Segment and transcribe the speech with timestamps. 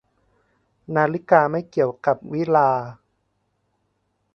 [0.95, 2.85] นาฬิกาไม่เกี่ยวกับวิฬาร์